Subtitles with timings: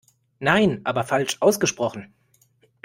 [0.39, 2.11] Nein, aber falsch ausgesprochen.